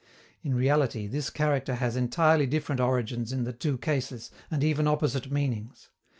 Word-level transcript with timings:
In 0.41 0.55
reality, 0.55 1.05
this 1.05 1.29
character 1.29 1.75
has 1.75 1.95
entirely 1.95 2.47
different 2.47 2.81
origins 2.81 3.31
in 3.31 3.43
the 3.43 3.53
two 3.53 3.77
cases, 3.77 4.31
and 4.49 4.63
even 4.63 4.87
opposite 4.87 5.31
meanings. 5.31 5.89